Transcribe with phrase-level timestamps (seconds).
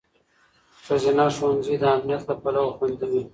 [0.85, 3.23] ښځینه ښوونځي د امنیت له پلوه خوندي وي.